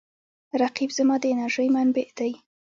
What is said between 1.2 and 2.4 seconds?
د انرژۍ منبع دی